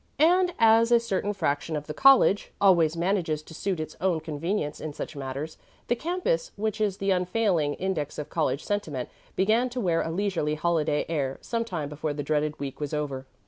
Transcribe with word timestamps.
And 0.17 0.55
as 0.57 0.91
a 0.91 0.99
certain 0.99 1.31
faction 1.31 1.75
of 1.75 1.85
the 1.85 1.93
college 1.93 2.51
always 2.59 2.97
manages 2.97 3.43
to 3.43 3.53
suit 3.53 3.79
its 3.79 3.95
own 4.01 4.19
convenience 4.19 4.79
in 4.81 4.93
such 4.93 5.15
matters, 5.15 5.59
the 5.89 5.95
campus, 5.95 6.51
which 6.55 6.81
is 6.81 6.97
the 6.97 7.11
unfailing 7.11 7.75
index 7.75 8.17
of 8.17 8.27
college 8.27 8.63
sentiment, 8.65 9.09
began 9.35 9.69
to 9.69 9.79
wear 9.79 10.01
a 10.01 10.09
leisurely, 10.09 10.55
holiday 10.55 11.05
air 11.07 11.37
some 11.41 11.63
time 11.63 11.87
before 11.87 12.13
the 12.13 12.23
dreaded 12.23 12.59
week 12.59 12.79
was 12.79 12.95
over. 12.95 13.27